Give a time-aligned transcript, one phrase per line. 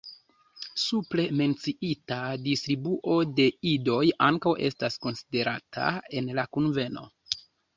[0.83, 2.17] Supre menciita
[2.47, 5.89] distribuo de idoj ankaŭ estas konsiderata
[6.23, 7.07] en la kunveno.